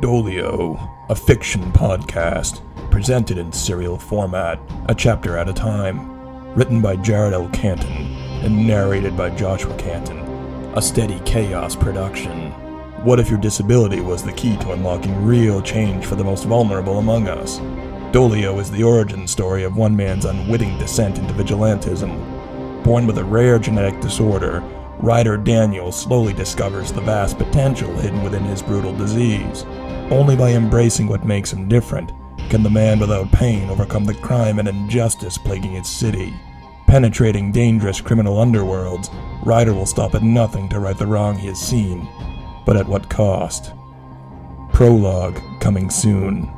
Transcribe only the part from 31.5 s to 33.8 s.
him different can the man without pain